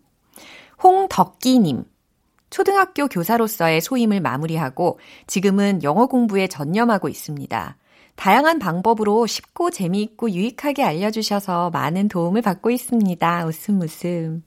홍덕기님. 0.82 1.84
초등학교 2.50 3.06
교사로서의 3.08 3.80
소임을 3.80 4.20
마무리하고 4.20 4.98
지금은 5.26 5.82
영어 5.82 6.06
공부에 6.06 6.48
전념하고 6.48 7.08
있습니다. 7.08 7.76
다양한 8.14 8.58
방법으로 8.58 9.26
쉽고 9.26 9.70
재미있고 9.70 10.30
유익하게 10.32 10.84
알려주셔서 10.84 11.70
많은 11.70 12.08
도움을 12.08 12.42
받고 12.42 12.70
있습니다. 12.70 13.46
웃음 13.46 13.80
웃음. 13.80 14.44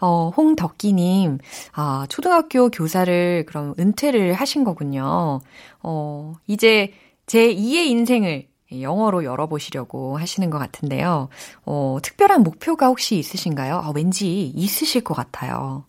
어, 0.00 0.30
홍덕기님, 0.36 1.38
아, 1.72 2.06
초등학교 2.08 2.70
교사를 2.70 3.44
그럼 3.46 3.74
은퇴를 3.78 4.34
하신 4.34 4.62
거군요. 4.62 5.40
어, 5.82 6.34
이제 6.46 6.92
제 7.28 7.54
2의 7.54 7.86
인생을 7.86 8.48
영어로 8.72 9.22
열어보시려고 9.24 10.18
하시는 10.18 10.50
것 10.50 10.58
같은데요. 10.58 11.28
어, 11.64 11.98
특별한 12.02 12.42
목표가 12.42 12.88
혹시 12.88 13.18
있으신가요? 13.18 13.76
아, 13.76 13.92
왠지 13.94 14.46
있으실 14.48 15.04
것 15.04 15.14
같아요. 15.14 15.84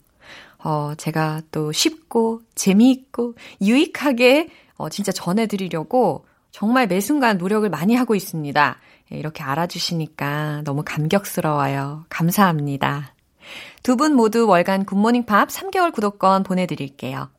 어, 0.63 0.93
제가 0.97 1.41
또 1.51 1.71
쉽고 1.71 2.41
재미있고 2.55 3.35
유익하게 3.61 4.49
어, 4.75 4.89
진짜 4.89 5.11
전해드리려고 5.11 6.25
정말 6.51 6.87
매 6.87 6.99
순간 6.99 7.37
노력을 7.37 7.67
많이 7.69 7.95
하고 7.95 8.15
있습니다. 8.15 8.77
예, 9.13 9.17
이렇게 9.17 9.43
알아주시니까 9.43 10.61
너무 10.63 10.83
감격스러워요. 10.85 12.05
감사합니다. 12.09 13.13
두 13.81 13.95
분 13.95 14.13
모두 14.13 14.45
월간 14.47 14.85
굿모닝 14.85 15.25
팝 15.25 15.49
3개월 15.49 15.93
구독권 15.93 16.43
보내드릴게요. 16.43 17.29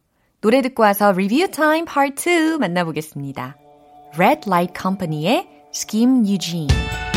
노래 0.41 0.63
듣고 0.63 0.83
와서 0.83 1.13
리뷰 1.13 1.51
타임 1.51 1.85
파트 1.85 2.55
2 2.57 2.59
만나보겠습니다. 2.59 3.60
Red 4.19 4.47
Light 4.47 4.75
Company의 4.75 5.47
Scheme 5.73 6.25
Eugene. 6.25 7.10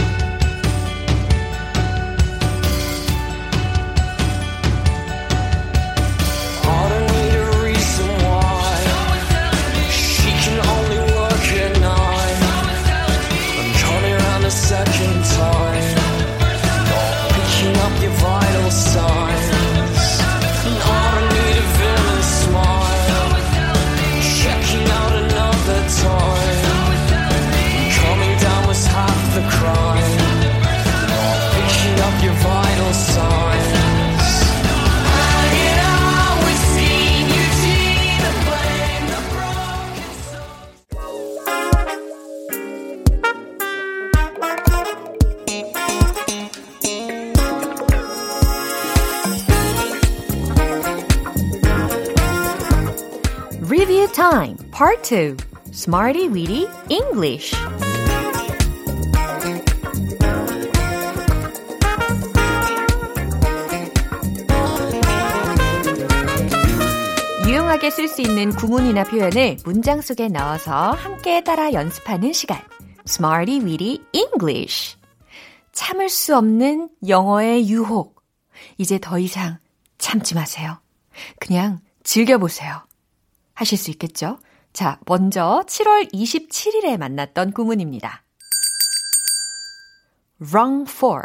2 55.14 55.38
Smarty 55.68 56.28
Weedy 56.28 56.68
English 56.90 57.56
유용하게 67.46 67.92
쓸 67.92 68.08
수 68.08 68.24
있는 68.24 68.50
구문이나 68.50 69.04
표현을 69.04 69.58
문장 69.64 70.02
속에 70.02 70.30
넣어서 70.30 70.94
함께 70.94 71.44
따라 71.44 71.74
연습하는 71.74 72.34
시간 72.34 72.60
Smarty 73.08 73.60
Weedy 73.60 74.02
English 74.14 74.98
참을 75.74 76.10
수 76.10 76.36
없는 76.36 76.90
영어의 77.08 77.70
유혹 77.70 78.24
이제 78.80 78.98
더 79.00 79.20
이상 79.20 79.60
참지 80.00 80.34
마세요. 80.34 80.80
그냥 81.40 81.82
즐겨보세요. 82.02 82.82
하실 83.54 83.78
수 83.78 83.92
있겠죠? 83.92 84.40
자, 84.74 85.00
먼저 85.06 85.64
7월 85.68 86.12
27일에 86.12 86.98
만났던 86.98 87.52
구문입니다. 87.52 88.24
wrong 90.42 90.90
for, 90.90 91.22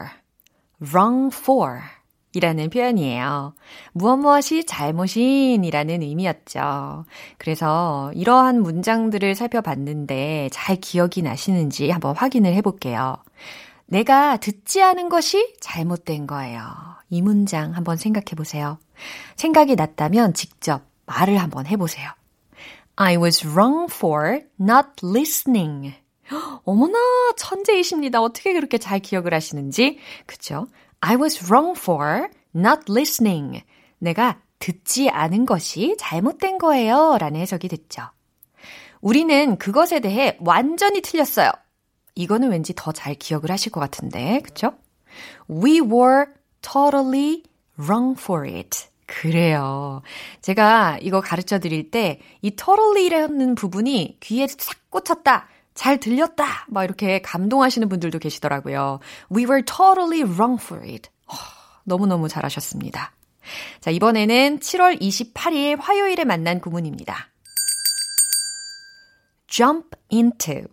wrong 0.83 1.35
for 1.35 1.81
이라는 2.35 2.69
표현이에요. 2.69 3.55
무엇 3.93 4.17
무엇이 4.19 4.67
잘못인이라는 4.67 6.03
의미였죠. 6.03 7.07
그래서 7.39 8.13
이러한 8.15 8.63
문장들을 8.63 9.35
살펴봤는데 9.35 10.51
잘 10.53 10.77
기억이 10.77 11.23
나시는지 11.23 11.89
한번 11.91 12.15
확인을 12.15 12.53
해볼게요. 12.55 13.17
내가 13.87 14.37
듣지 14.37 14.83
않은 14.83 15.09
것이 15.09 15.55
잘못된 15.61 16.27
거예요. 16.27 16.61
이 17.09 17.23
문장 17.23 17.75
한번 17.75 17.97
생각해 17.97 18.37
보세요. 18.37 18.79
생각이 19.37 19.75
났다면 19.75 20.35
직접 20.35 20.83
말을 21.07 21.39
한번 21.39 21.67
해보세요. 21.67 22.11
I 23.01 23.17
was 23.17 23.47
wrong 23.47 23.87
for 23.89 24.41
not 24.61 24.89
listening. 25.05 25.95
어머나, 26.65 26.99
천재이십니다. 27.37 28.21
어떻게 28.21 28.53
그렇게 28.53 28.79
잘 28.79 28.99
기억을 28.99 29.33
하시는지. 29.33 29.99
그쵸? 30.27 30.67
I 31.01 31.15
was 31.15 31.45
wrong 31.45 31.79
for 31.79 32.29
not 32.57 32.91
listening. 32.91 33.63
내가 33.99 34.41
듣지 34.59 35.09
않은 35.11 35.47
것이 35.47 35.95
잘못된 35.97 36.59
거예요. 36.59 37.19
라는 37.21 37.41
해석이 37.41 37.69
됐죠. 37.69 38.03
우리는 39.01 39.57
그것에 39.59 40.01
대해 40.01 40.37
완전히 40.41 41.01
틀렸어요. 41.01 41.53
이거는 42.17 42.51
왠지 42.51 42.75
더 42.75 42.91
잘 42.91 43.15
기억을 43.15 43.53
하실 43.53 43.71
것 43.71 43.79
같은데, 43.79 44.41
그쵸? 44.41 44.75
We 45.49 45.81
were 45.81 46.27
totally 46.63 47.45
wrong 47.79 48.21
for 48.21 48.45
it. 48.45 48.88
그래요. 49.09 50.03
제가 50.43 50.99
이거 51.01 51.21
가르쳐 51.21 51.59
드릴 51.59 51.91
때 51.91 52.21
이 52.43 52.51
totally라는 52.53 53.55
부분이 53.55 54.19
귀에 54.21 54.47
싹 54.47 54.91
꽂혔다. 54.91 55.49
잘 55.75 55.99
들렸다. 55.99 56.67
막 56.69 56.85
이렇게 56.85 57.21
감동하시는 57.23 57.89
분들도 57.89 58.19
계시더라고요. 58.19 59.01
We 59.35 59.45
were 59.45 59.65
totally 59.65 60.23
wrong 60.23 60.63
for 60.63 60.85
it. 60.85 61.09
어, 61.27 61.35
너무너무 61.85 62.29
잘하셨습니다. 62.29 63.13
자, 63.81 63.91
이번에는 63.91 64.59
7월 64.59 65.01
28일 65.01 65.79
화요일에 65.81 66.25
만난 66.25 66.61
구문입니다. 66.61 67.29
jump 69.47 69.97
into, 70.13 70.65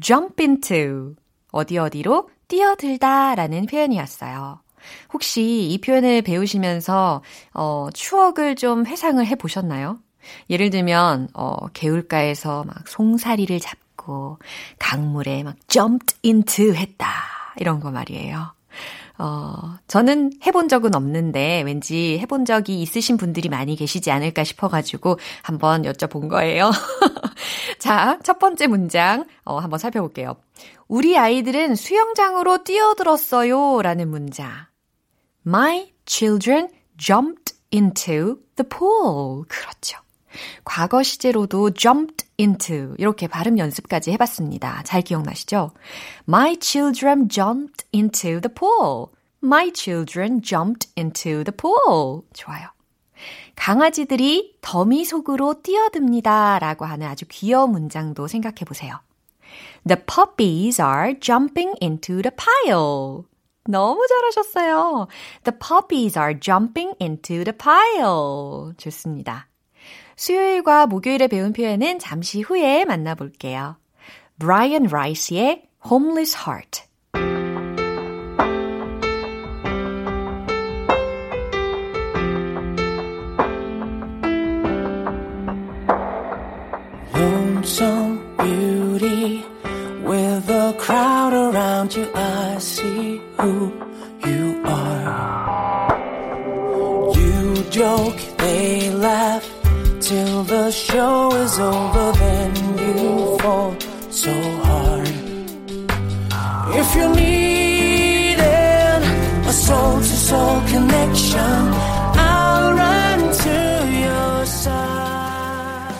jump 0.00 0.42
into. 0.42 1.14
어디 1.52 1.78
어디로 1.78 2.30
뛰어들다 2.48 3.34
라는 3.34 3.66
표현이었어요. 3.66 4.60
혹시 5.12 5.68
이 5.70 5.78
표현을 5.80 6.22
배우시면서 6.22 7.22
어, 7.54 7.88
추억을 7.92 8.56
좀 8.56 8.86
회상을 8.86 9.24
해 9.24 9.34
보셨나요? 9.34 9.98
예를 10.50 10.70
들면 10.70 11.28
어, 11.34 11.68
개울가에서 11.68 12.64
막 12.64 12.88
송사리를 12.88 13.58
잡고 13.60 14.38
강물에 14.78 15.42
막 15.42 15.56
jumped 15.68 16.16
into 16.24 16.74
했다 16.74 17.08
이런 17.56 17.80
거 17.80 17.90
말이에요. 17.90 18.52
어, 19.20 19.76
저는 19.88 20.30
해본 20.46 20.68
적은 20.68 20.94
없는데 20.94 21.62
왠지 21.62 22.18
해본 22.20 22.44
적이 22.44 22.80
있으신 22.82 23.16
분들이 23.16 23.48
많이 23.48 23.74
계시지 23.74 24.12
않을까 24.12 24.44
싶어가지고 24.44 25.18
한번 25.42 25.82
여쭤본 25.82 26.28
거예요. 26.28 26.70
자, 27.80 28.18
첫 28.22 28.38
번째 28.38 28.68
문장 28.68 29.24
어, 29.44 29.58
한번 29.58 29.78
살펴볼게요. 29.78 30.36
우리 30.86 31.18
아이들은 31.18 31.74
수영장으로 31.74 32.62
뛰어들었어요 32.62 33.82
라는 33.82 34.08
문장. 34.08 34.67
My 35.48 35.86
children 36.04 36.68
jumped 36.98 37.54
into 37.72 38.36
the 38.56 38.68
pool. 38.68 39.44
그렇죠. 39.48 39.98
과거 40.62 41.02
시제로도 41.02 41.70
jumped 41.70 42.26
into 42.38 42.94
이렇게 42.98 43.28
발음 43.28 43.56
연습까지 43.56 44.12
해봤습니다. 44.12 44.82
잘 44.82 45.00
기억나시죠? 45.00 45.70
My 46.28 46.58
children 46.60 47.30
jumped 47.30 47.86
into 47.94 48.42
the 48.42 48.54
pool. 48.54 49.06
My 49.42 49.72
children 49.72 50.42
jumped 50.42 50.90
into 50.98 51.44
the 51.44 51.56
pool. 51.56 52.24
좋아요. 52.34 52.68
강아지들이 53.56 54.58
더미 54.60 55.06
속으로 55.06 55.62
뛰어듭니다. 55.62 56.58
라고 56.58 56.84
하는 56.84 57.06
아주 57.06 57.24
귀여운 57.26 57.72
문장도 57.72 58.26
생각해 58.26 58.66
보세요. 58.66 59.00
The 59.86 60.04
puppies 60.04 60.78
are 60.82 61.18
jumping 61.18 61.74
into 61.80 62.20
the 62.20 62.32
pile. 62.36 63.24
너무 63.68 64.06
잘하셨어요. 64.08 65.08
The 65.44 65.58
puppies 65.58 66.18
are 66.18 66.34
jumping 66.38 66.94
into 67.00 67.44
the 67.44 67.52
pile. 67.56 68.72
좋습니다. 68.78 69.48
수요일과 70.16 70.86
목요일에 70.86 71.28
배운 71.28 71.52
표현은 71.52 71.98
잠시 71.98 72.40
후에 72.40 72.84
만나볼게요. 72.84 73.76
Brian 74.38 74.86
Rice의 74.86 75.68
Homeless 75.84 76.36
Heart. 76.36 76.84
Lonesome 87.14 88.36
beauty 88.38 89.44
with 90.04 90.48
a 90.50 90.72
crowd 90.78 91.32
around 91.32 91.94
you. 91.94 92.08
I 92.14 92.56
see 92.58 92.97
who 93.39 93.71
you 94.25 94.61
are. 94.65 95.95
You 97.15 97.63
joke, 97.69 98.19
they 98.37 98.91
laugh 98.91 99.45
till 99.99 100.43
the 100.43 100.71
show 100.71 101.31
is 101.43 101.59
over. 101.59 102.11
Then 102.21 102.51
you 102.83 103.37
fall 103.39 103.75
so 104.09 104.33
hard. 104.65 105.07
If 106.79 106.95
you're 106.95 107.13
needing 107.15 109.01
a 109.51 109.53
soul 109.65 109.97
to 109.97 110.15
soul 110.29 110.61
connection, 110.73 111.61
I'll 112.17 112.73
run 112.73 113.19
to 113.43 113.57
your 114.03 114.45
side. 114.45 115.93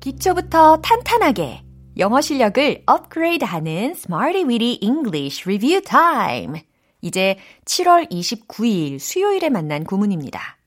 기초부터 0.00 0.78
탄탄하게 0.82 1.62
영어 1.97 2.21
실력을 2.21 2.83
업그레이드하는 2.85 3.91
Smarty 3.91 4.45
Weedy 4.45 4.79
English 4.81 5.43
Review 5.43 5.81
Time. 5.81 6.61
이제 7.01 7.37
7월 7.65 8.09
29일 8.09 8.99
수요일에 8.99 9.49
만난 9.49 9.83
구문입니다. 9.83 10.57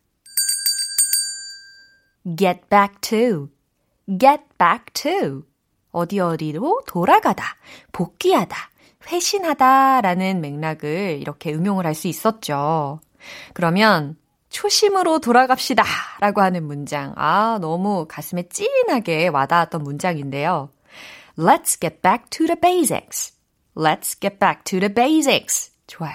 get 2.37 2.60
back 2.68 3.00
to, 3.00 3.48
get 4.06 4.42
back 4.58 4.84
to. 4.92 5.42
어디 5.92 6.18
어디로 6.20 6.82
돌아가다, 6.87 7.56
복귀하다, 7.92 8.56
회신하다 9.06 10.00
라는 10.00 10.40
맥락을 10.40 11.18
이렇게 11.20 11.54
응용을 11.54 11.87
할 11.87 11.94
수 11.94 12.08
있었죠. 12.08 13.00
그러면 13.54 14.16
초심으로 14.50 15.20
돌아갑시다 15.20 15.84
라고 16.20 16.42
하는 16.42 16.64
문장. 16.64 17.12
아, 17.16 17.58
너무 17.60 18.06
가슴에 18.08 18.48
찐하게 18.48 19.28
와닿았던 19.28 19.82
문장인데요. 19.82 20.70
Let's 21.38 21.79
get 21.81 22.01
back 22.03 22.31
to 22.31 22.47
the 22.47 22.57
basics. 22.61 23.33
Let's 23.77 24.14
get 24.18 24.38
back 24.38 24.64
to 24.64 24.81
the 24.81 24.92
basics. 24.92 25.73
좋아요. 25.87 26.14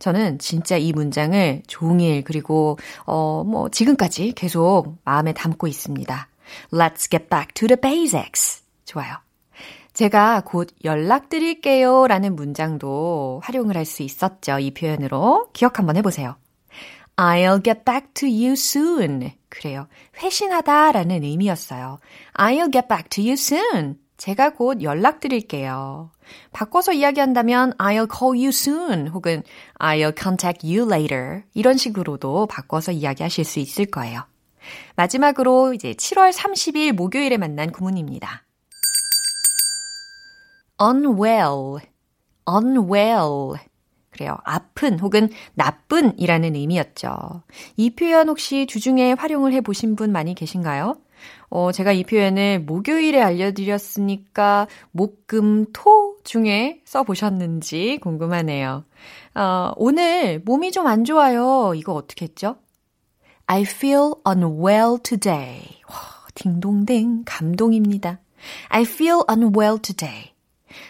저는 0.00 0.38
진짜 0.40 0.76
이 0.76 0.92
문장을 0.92 1.62
종일 1.68 2.24
그리고 2.24 2.78
어 3.06 3.44
뭐 3.44 3.68
지금까지 3.68 4.32
계속 4.32 4.96
마음에 5.04 5.32
담고 5.32 5.68
있습니다. 5.68 6.28
Let's 6.72 7.08
get 7.10 7.28
back 7.28 7.52
to 7.54 7.68
the 7.68 7.80
basics. 7.80 8.62
좋아요. 8.84 9.14
제가 9.92 10.42
곧 10.44 10.68
연락드릴게요 10.84 12.06
라는 12.06 12.34
문장도 12.36 13.40
활용을 13.44 13.76
할 13.76 13.84
수 13.84 14.02
있었죠. 14.02 14.58
이 14.58 14.72
표현으로. 14.72 15.50
기억 15.52 15.78
한번 15.78 15.96
해보세요. 15.96 16.36
I'll 17.16 17.62
get 17.64 17.84
back 17.84 18.08
to 18.14 18.28
you 18.28 18.52
soon. 18.52 19.32
그래요. 19.48 19.88
회신하다 20.22 20.92
라는 20.92 21.22
의미였어요. 21.24 21.98
I'll 22.34 22.72
get 22.72 22.86
back 22.88 23.08
to 23.10 23.22
you 23.22 23.32
soon. 23.32 23.98
제가 24.18 24.50
곧 24.50 24.82
연락드릴게요. 24.82 26.10
바꿔서 26.52 26.92
이야기한다면 26.92 27.72
I'll 27.78 28.08
call 28.12 28.36
you 28.36 28.48
soon 28.48 29.08
혹은 29.08 29.42
I'll 29.78 30.20
contact 30.20 30.66
you 30.66 30.86
later 30.92 31.44
이런 31.54 31.76
식으로도 31.76 32.46
바꿔서 32.46 32.92
이야기하실 32.92 33.44
수 33.44 33.60
있을 33.60 33.86
거예요. 33.86 34.26
마지막으로 34.96 35.72
이제 35.72 35.94
7월 35.94 36.32
30일 36.32 36.92
목요일에 36.92 37.38
만난 37.38 37.70
구문입니다. 37.70 38.44
unwell, 40.82 41.78
unwell. 42.48 43.58
그래요. 44.10 44.36
아픈 44.42 44.98
혹은 44.98 45.28
나쁜이라는 45.54 46.56
의미였죠. 46.56 47.44
이 47.76 47.90
표현 47.90 48.28
혹시 48.28 48.66
주중에 48.66 49.12
활용을 49.12 49.52
해 49.52 49.60
보신 49.60 49.94
분 49.94 50.10
많이 50.10 50.34
계신가요? 50.34 50.96
어, 51.50 51.72
제가 51.72 51.92
이 51.92 52.04
표현을 52.04 52.60
목요일에 52.60 53.20
알려드렸으니까 53.22 54.66
목, 54.90 55.26
금, 55.26 55.66
토 55.72 56.16
중에 56.24 56.80
써보셨는지 56.84 57.98
궁금하네요. 58.02 58.84
어, 59.34 59.72
오늘 59.76 60.40
몸이 60.44 60.72
좀 60.72 60.86
안 60.86 61.04
좋아요. 61.04 61.72
이거 61.74 61.92
어떻게 61.94 62.26
했죠? 62.26 62.56
I 63.46 63.62
feel 63.62 64.12
unwell 64.26 64.98
today. 65.02 65.60
와, 65.88 65.96
딩동댕 66.34 67.22
감동입니다. 67.24 68.20
I 68.68 68.82
feel 68.82 69.20
unwell 69.30 69.78
today. 69.80 70.32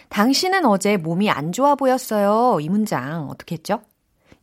당신은 0.09 0.65
어제 0.65 0.97
몸이 0.97 1.29
안 1.29 1.51
좋아 1.51 1.75
보였어요. 1.75 2.59
이 2.59 2.67
문장 2.69 3.29
어떻게 3.29 3.55
했죠? 3.55 3.81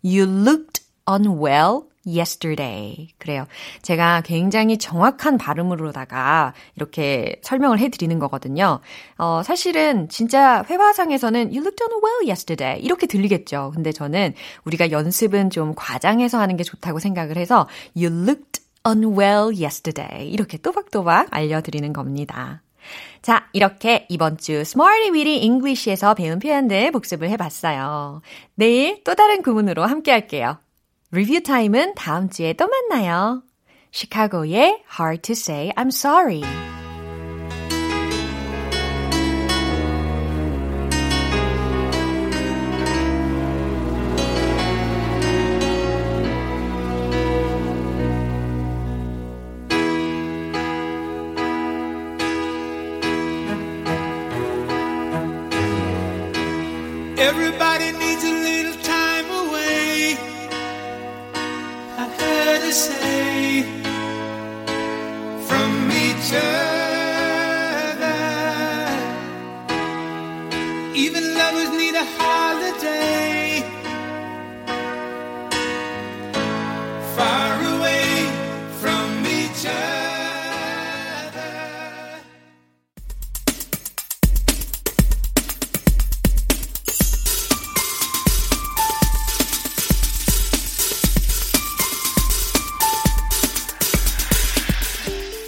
You 0.02 0.24
looked 0.24 0.82
unwell 1.08 1.82
yesterday. 2.06 3.08
그래요. 3.18 3.46
제가 3.82 4.22
굉장히 4.22 4.78
정확한 4.78 5.38
발음으로다가 5.38 6.54
이렇게 6.76 7.40
설명을 7.42 7.78
해드리는 7.78 8.18
거거든요. 8.18 8.80
어, 9.18 9.42
사실은 9.44 10.08
진짜 10.08 10.64
회화상에서는 10.68 11.48
you 11.48 11.60
looked 11.60 11.82
unwell 11.82 12.26
yesterday. 12.26 12.80
이렇게 12.80 13.06
들리겠죠. 13.06 13.72
근데 13.74 13.92
저는 13.92 14.34
우리가 14.64 14.90
연습은 14.90 15.50
좀 15.50 15.74
과장해서 15.74 16.38
하는 16.38 16.56
게 16.56 16.64
좋다고 16.64 16.98
생각을 16.98 17.36
해서 17.36 17.68
you 17.96 18.06
looked 18.22 18.62
unwell 18.86 19.52
yesterday. 19.60 20.28
이렇게 20.28 20.58
또박또박 20.58 21.28
알려드리는 21.30 21.92
겁니다. 21.92 22.62
자, 23.20 23.48
이렇게 23.52 24.06
이번 24.08 24.38
주 24.38 24.52
Smarty 24.52 25.10
Weedy 25.10 25.42
English에서 25.42 26.14
배운 26.14 26.38
표현들 26.38 26.92
복습을 26.92 27.28
해봤어요. 27.30 28.22
내일 28.54 29.02
또 29.02 29.14
다른 29.14 29.42
구문으로 29.42 29.84
함께 29.84 30.12
할게요. 30.12 30.58
리뷰 31.11 31.41
타임은 31.43 31.95
다음 31.95 32.29
주에 32.29 32.53
또 32.53 32.67
만나요. 32.67 33.43
시카고의 33.91 34.83
Hard 34.97 35.21
to 35.23 35.33
Say 35.33 35.71
I'm 35.75 35.89
Sorry. 35.89 36.41
Everybody 57.17 57.74
say 62.72 63.05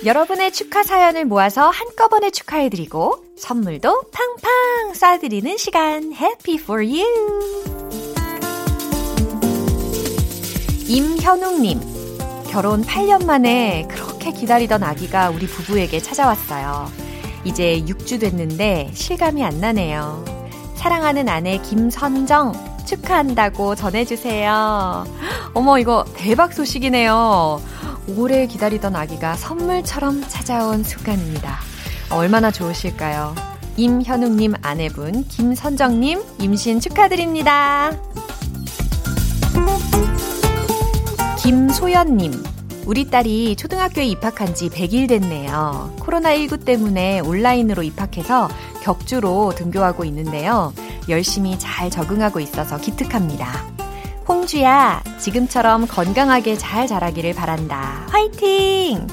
여러분의 0.08 0.52
축하 0.52 0.82
사연을 0.82 1.26
모아서 1.26 1.68
한꺼번에 1.68 2.30
축하해드리고 2.30 3.26
선물도 3.36 4.04
팡팡 4.10 4.94
쏴드리는 4.94 5.58
시간 5.58 6.14
Happy 6.14 6.56
for 6.58 6.82
you! 6.82 7.04
임현웅님 10.86 11.78
결혼 12.48 12.82
8년 12.86 13.26
만에 13.26 13.86
그렇게 13.90 14.32
기다리던 14.32 14.82
아기가 14.82 15.28
우리 15.28 15.46
부부에게 15.46 16.00
찾아왔어요. 16.00 16.90
이제 17.44 17.84
6주 17.86 18.18
됐는데 18.18 18.90
실감이 18.94 19.44
안 19.44 19.60
나네요. 19.60 20.24
사랑하는 20.76 21.28
아내 21.28 21.58
김선정 21.58 22.54
축하한다고 22.86 23.74
전해주세요. 23.74 25.04
어머, 25.52 25.78
이거 25.78 26.06
대박 26.16 26.54
소식이네요. 26.54 27.60
오래 28.16 28.46
기다리던 28.46 28.96
아기가 28.96 29.36
선물처럼 29.36 30.24
찾아온 30.28 30.82
순간입니다. 30.82 31.58
얼마나 32.10 32.50
좋으실까요? 32.50 33.34
임현웅님 33.76 34.54
아내분, 34.62 35.24
김선정님 35.28 36.20
임신 36.40 36.80
축하드립니다. 36.80 37.92
김소연님, 41.38 42.32
우리 42.86 43.10
딸이 43.10 43.56
초등학교에 43.56 44.06
입학한 44.06 44.54
지 44.54 44.70
100일 44.70 45.08
됐네요. 45.08 45.94
코로나19 46.00 46.64
때문에 46.64 47.20
온라인으로 47.20 47.82
입학해서 47.82 48.48
격주로 48.82 49.52
등교하고 49.54 50.04
있는데요. 50.06 50.72
열심히 51.08 51.58
잘 51.58 51.90
적응하고 51.90 52.40
있어서 52.40 52.78
기특합니다. 52.78 53.77
홍주야, 54.28 55.02
지금처럼 55.18 55.86
건강하게 55.86 56.56
잘 56.56 56.86
자라기를 56.86 57.34
바란다. 57.34 58.06
화이팅! 58.10 59.06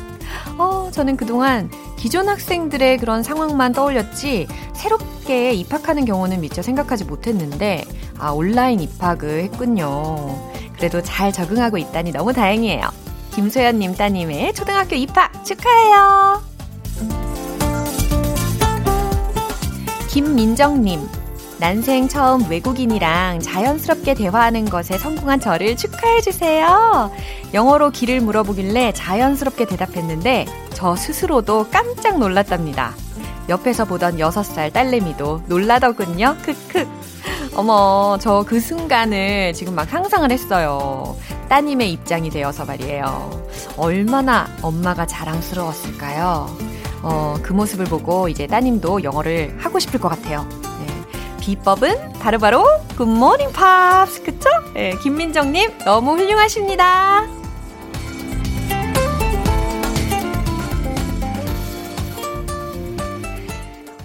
어, 0.57 0.89
저는 0.91 1.15
그동안 1.15 1.69
기존 1.95 2.27
학생들의 2.27 2.97
그런 2.97 3.23
상황만 3.23 3.71
떠올렸지 3.71 4.47
새롭게 4.73 5.53
입학하는 5.53 6.03
경우는 6.05 6.41
미처 6.41 6.61
생각하지 6.61 7.05
못했는데 7.05 7.85
아, 8.17 8.31
온라인 8.31 8.81
입학을 8.81 9.43
했군요. 9.43 10.51
그래도 10.75 11.01
잘 11.01 11.31
적응하고 11.31 11.77
있다니 11.77 12.11
너무 12.11 12.33
다행이에요. 12.33 12.89
김소연님 13.31 13.95
따님의 13.95 14.53
초등학교 14.53 14.95
입학 14.95 15.45
축하해요. 15.45 16.41
김민정님, 20.09 21.01
난생 21.59 22.09
처음 22.09 22.49
외국인이랑 22.49 23.39
자연스럽게 23.39 24.13
대화하는 24.13 24.65
것에 24.65 24.97
성공한 24.97 25.39
저를 25.39 25.77
축하해주세요. 25.77 27.11
영어로 27.53 27.91
길을 27.91 28.21
물어보길래 28.21 28.91
자연스럽게 28.93 29.65
대답했는데 29.65 30.45
저 30.73 30.95
스스로도 30.95 31.67
깜짝 31.71 32.19
놀랐답니다. 32.19 32.93
옆에서 33.47 33.85
보던 33.85 34.17
6살 34.17 34.73
딸내미도 34.73 35.43
놀라더군요. 35.47 36.35
크크. 36.41 36.87
어머, 37.55 38.17
저 38.19 38.43
그 38.45 38.59
순간을 38.59 39.53
지금 39.53 39.75
막 39.75 39.87
상상을 39.89 40.29
했어요. 40.29 41.15
따님의 41.47 41.91
입장이 41.93 42.29
되어서 42.31 42.65
말이에요. 42.65 43.47
얼마나 43.77 44.47
엄마가 44.61 45.05
자랑스러웠을까요? 45.05 46.49
어, 47.03 47.35
그 47.41 47.53
모습을 47.53 47.85
보고 47.85 48.27
이제 48.27 48.45
따님도 48.45 49.03
영어를 49.03 49.55
하고 49.59 49.79
싶을 49.79 49.99
것 50.01 50.09
같아요. 50.09 50.45
네. 51.45 51.55
비법은 51.55 52.13
바로바로 52.13 52.65
굿모닝 52.97 53.51
팝스 53.51 54.23
그쵸? 54.23 54.49
네, 54.73 54.97
김민정님 54.97 55.77
너무 55.79 56.17
훌륭하십니다. 56.17 57.23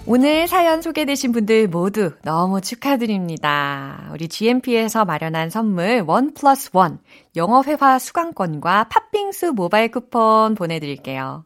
오늘 0.05 0.45
사연 0.47 0.81
소개되신 0.81 1.31
분들 1.31 1.69
모두 1.69 2.11
너무 2.23 2.59
축하드립니다. 2.59 4.09
우리 4.11 4.27
GMP에서 4.27 5.05
마련한 5.05 5.49
선물 5.49 6.03
원 6.05 6.33
플러스 6.33 6.69
원 6.73 6.99
영어회화 7.37 7.97
수강권과 7.97 8.89
팥빙수 8.89 9.53
모바일 9.53 9.89
쿠폰 9.89 10.55
보내드릴게요. 10.55 11.45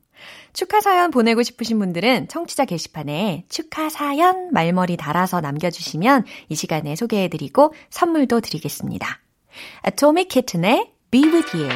축하 0.54 0.82
사연 0.82 1.12
보내고 1.12 1.44
싶으신 1.44 1.80
분들은 1.80 2.28
청취자 2.28 2.66
게시판에 2.66 3.46
축하 3.50 3.90
사연 3.90 4.52
말머리 4.52 4.98
달아서 4.98 5.42
남겨주시면 5.42 6.26
이 6.50 6.56
시간에 6.56 6.96
소개해드리고 6.96 7.74
선물도 7.90 8.42
드리겠습니다. 8.42 9.20
Atomic 9.86 10.30
Kitten의 10.30 10.92
Be 11.12 11.24
With 11.24 11.58
You 11.58 11.70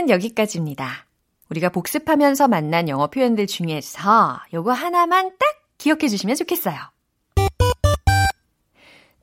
오늘 0.00 0.06
방송은 0.06 0.08
여기까지입니다. 0.08 1.06
우리가 1.50 1.68
복습하면서 1.68 2.48
만난 2.48 2.88
영어 2.88 3.08
표현들 3.08 3.46
중에서 3.46 4.40
요거 4.54 4.72
하나만 4.72 5.32
딱 5.38 5.48
기억해 5.76 6.08
주시면 6.08 6.36
좋겠어요. 6.36 6.76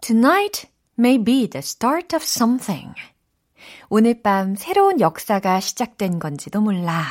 Tonight 0.02 0.70
may 1.00 1.24
be 1.24 1.50
the 1.50 1.60
start 1.60 2.16
of 2.16 2.24
something. 2.24 2.94
오늘 3.90 4.22
밤 4.22 4.56
새로운 4.56 5.00
역사가 5.00 5.60
시작된 5.62 6.20
건지도 6.20 6.62
몰라. 6.62 7.04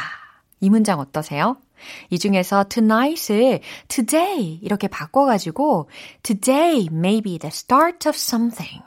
이 0.60 0.70
문장 0.70 1.00
어떠세요? 1.00 1.56
이 2.10 2.20
중에서 2.20 2.64
tonight을 2.68 3.60
today 3.88 4.60
이렇게 4.62 4.86
바꿔가지고 4.86 5.90
today 6.22 6.86
may 6.92 7.20
be 7.20 7.38
the 7.38 7.48
start 7.48 8.08
of 8.08 8.14
something. 8.14 8.84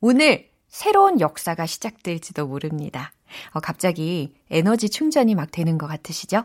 오늘 0.00 0.48
새로운 0.68 1.20
역사가 1.20 1.66
시작될지도 1.66 2.46
모릅니다. 2.46 3.12
어, 3.50 3.60
갑자기 3.60 4.34
에너지 4.50 4.88
충전이 4.88 5.34
막 5.34 5.50
되는 5.50 5.78
것 5.78 5.86
같으시죠? 5.86 6.44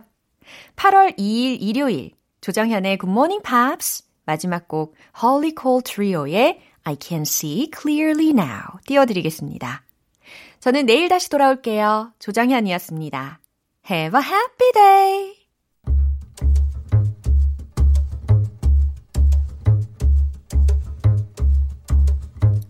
8월 0.76 1.18
2일 1.18 1.58
일요일 1.62 2.12
조정현의 2.42 2.98
Good 2.98 3.12
Morning 3.12 3.44
Pops 3.44 4.04
마지막 4.26 4.68
곡 4.68 4.96
Holy 5.24 5.54
Cold 5.60 5.92
Trio의 5.92 6.60
I 6.84 6.98
Can 7.00 7.22
See 7.22 7.70
Clearly 7.74 8.30
Now 8.30 8.80
띄워드리겠습니다. 8.86 9.84
저는 10.60 10.86
내일 10.86 11.08
다시 11.10 11.30
돌아올게요. 11.30 12.14
조정현이었습니다. 12.20 13.40
Have 13.90 14.20
a 14.20 14.26
happy 14.26 14.72
day! 14.74 15.38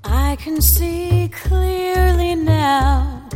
I 0.03 0.35
can 0.35 0.57
see 0.57 1.29
clearly 1.29 2.33
now. 2.33 3.26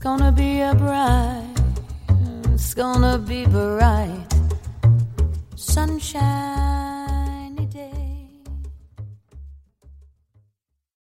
Gonna 0.00 0.32
be 0.32 0.60
a 0.60 0.74
bright, 0.74 1.39
it's 1.39 1.39
gonna 2.80 3.18
be 3.18 3.44
bright 3.44 4.32
sunshine. 5.54 6.89